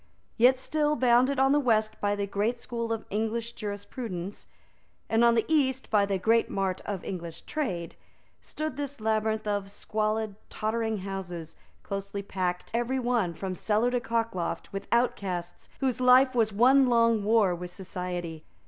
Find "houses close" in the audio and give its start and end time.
11.05-12.09